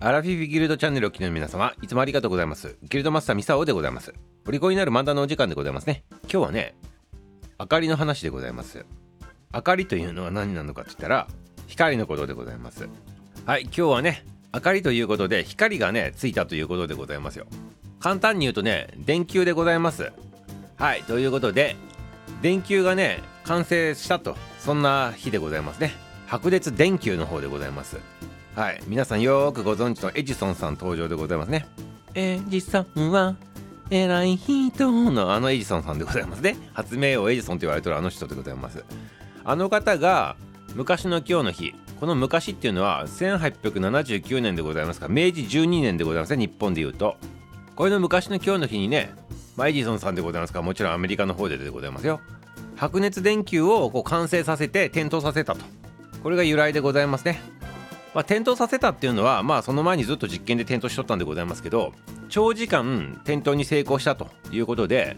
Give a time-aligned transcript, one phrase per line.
[0.00, 2.76] アラフィフギルドチャンネルを聴きの皆様、いつもありがとうございます。
[2.82, 4.12] ギルドマスターミサオでございます。
[4.46, 6.04] お利口になる漫談のお時間でございますね。
[6.22, 6.74] 今日はね、
[7.60, 8.84] 明かりの話でございます。
[9.52, 11.28] 明かりというのは何なのかって言ったら、
[11.68, 12.88] 光のことでございます。
[13.46, 17.46] はい、今日はね、明かりということで、光がね、ついたということでございますよ。
[18.00, 20.12] 簡単に言うとね、電球でございます。
[20.76, 21.76] はい、ということで、
[22.42, 25.92] 電球がね、完成したと、そんな日でございますね。
[26.26, 27.98] 白熱電球の方でございます。
[28.54, 31.66] はい、皆さんよーくご存知のエジソンさん登場でございますね。
[32.14, 33.34] エジソンは
[33.90, 36.56] 偉い人のあのエジソンさんでございますね。
[36.72, 38.84] 発明王エジソンと言われてるあの人でございます。
[39.44, 40.36] あの方が
[40.76, 47.16] 昔の今日の日、この昔っていうのは1879年でございますか、明治12年でございますね、日本で言うと。
[47.74, 49.12] これの昔の今日の日にね、
[49.56, 52.20] まあ、エジソンさんでございますから、もちろんアメリカの方ででございますよ。
[52.76, 55.60] 白熱電球をこう完成させて点灯させたと。
[56.22, 57.40] これが由来でございますね。
[58.14, 61.92] まあ、点灯させたっていうのは、まあ、その前にずっと実験で点灯しとったんでございますけど
[62.28, 65.16] 長時間点灯に成功したということで、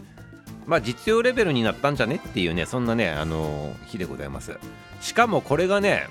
[0.65, 4.57] まあ、実用レベルになったんじゃねっていうねそんなね、あのー日でございます。
[4.99, 6.07] しかもこれがね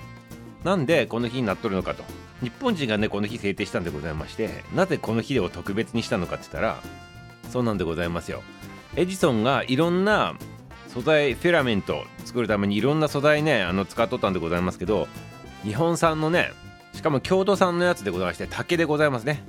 [0.63, 2.03] なんでこの日になっとるのかと。
[2.41, 6.79] 日本人がねこの日制定したんでございましてなぜこの日を特別にしたのかって言ったら
[7.49, 8.43] そうなんでございますよ。
[8.95, 10.35] エジソンがいろんな
[10.87, 15.07] 素材フィラメント作るためにいろんな素材ねあの使っとったんでございますけど
[15.63, 16.51] 日本産のね
[16.97, 19.43] しかも京都産のやつでございまして竹でございますね。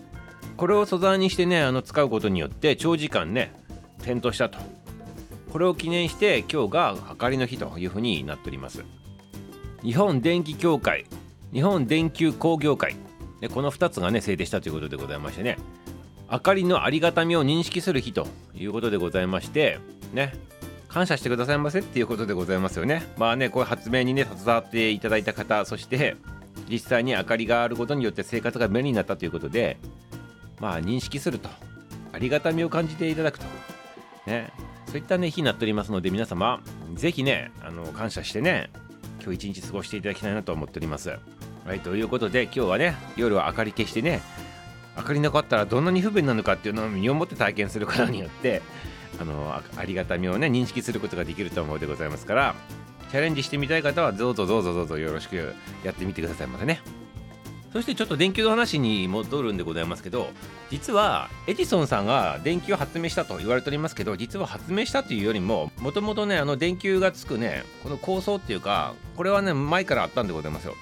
[0.59, 3.55] これを素材にしてねあの使うことによって長時間ね
[4.03, 4.59] 点灯したと。
[5.51, 8.85] これを記念して今日が明かりの日というふうになっております。
[9.83, 11.07] 日本電気協会
[11.55, 12.97] 日本電球工業会。
[13.41, 15.57] でこの2つがね制定したということでございましてね。
[16.31, 19.79] 明かりのありがたみを認識する日ということでございまして
[20.13, 20.35] ね。
[20.89, 23.07] 感謝してくださいませっていうことでございますよね。
[23.17, 26.17] まあねこういう発明にね携わっていただいた方そして
[26.69, 29.79] 実際に明かりがあることによって生活が便利になったということで
[30.61, 31.49] まあ認識すると。
[32.13, 33.47] ありがたみを感じていただくと。
[34.27, 34.51] ね。
[34.87, 36.61] そういったね日になっておりますので皆様
[36.95, 38.71] ぜひねあの感謝してね
[39.23, 41.11] 今日一日過ごしていただきたいなと思っております。
[41.67, 44.23] はいということで今日はね夜は明かり消してね
[44.97, 48.63] 明かりなかったらどんなに不便なのかっていうのを身をもって体験することによって
[49.21, 52.55] あのありがたみをね認識することができると思うでございますから
[53.11, 55.55] チャレンジしてみたい方はどうぞどうぞどうぞよろしく
[55.85, 56.81] やってみてくださいませね。
[57.73, 60.31] そしてちょっと電球の話に戻るんでございますけど
[60.71, 70.75] 実はエジソンさんが電球を発明したと言われておりますけど実は発明したというよりももともとねあの電球がつくねこの構想っていうかこれはね前からあったんでございますよ。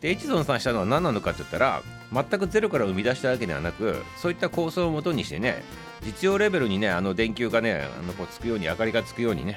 [0.00, 5.62] でエジソンさんしたのは何なのかって言ったら全くゼロから生み出したわけではなくそういった構想をもとにしてね
[6.02, 9.56] 実用レベルにねあの電球がねあのこうつくように明かりがつくようにね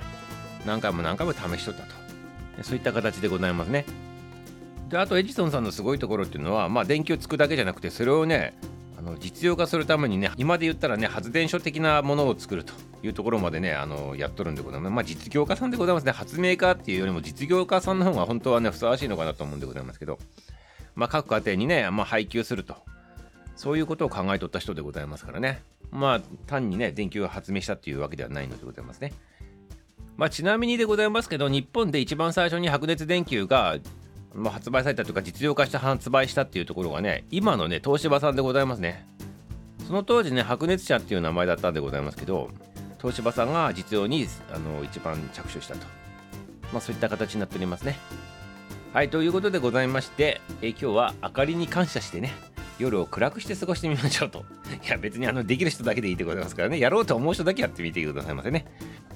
[0.65, 2.06] 何回も何回も試しとったと。
[2.63, 3.85] そういった形でございますね。
[4.89, 8.57] であとエジソンさんのすごいところっていうのはまあ電球つくだけじゃなくてそれをね
[8.97, 12.73] あの実用化するためにね今で言ったらね発電所的なものを作ると
[13.03, 14.93] いうところまでねあのやっとるんでございます。
[14.93, 16.11] まあ実業家さんでございますね。
[16.13, 20.19] 発明家っていうよりも実業家さんの方が本当はねふさわしいのかなと思うんでございますけど
[20.95, 22.75] まあ各家庭にね、まあ、配給すると。
[23.57, 25.63] そういうことを考えとった人でございますからね。
[25.91, 29.13] まあ単にね電球を発明したっていうわけではないのでございますね。
[30.17, 33.77] まあちなみにでございますけど日本で一番最初に白熱電球が
[34.37, 39.07] ま、発売されたというか実用化して発売したっていうところがね今のね東芝さんでございますね。
[39.87, 42.49] その当時ね白熱社っていう名前だったんでございますけど
[42.99, 45.87] 東芝さんが実用にあの一番着手したと。
[46.71, 47.97] まあそういった形になっておりますね。
[48.93, 52.33] はいということでございましてえ今日は明かりに感謝してね
[52.79, 54.45] 夜を暗くして過ごしてみましょうと。
[54.85, 58.65] いや別にあのできる人だけでいいでございますからねやろうと思う人だけやってみてくださいませね。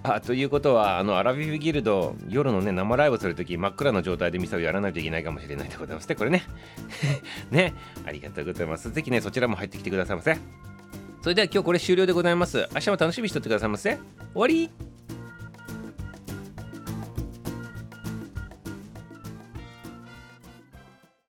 [0.04, 6.44] あということはあのアラビフギルド夜のね生ライブするとき真っ暗な状態でミサをやらないといけないかもしれないでございますねこれね。
[7.52, 7.74] ね。
[8.06, 8.92] ありがとうございます。
[8.92, 10.38] ぜひねそちらも入ってきてくださいませ。
[11.22, 12.68] それでは今日これ終了でございます。
[12.74, 14.00] 明日も楽しみにしとってくださいませ。
[14.34, 14.91] 終わり。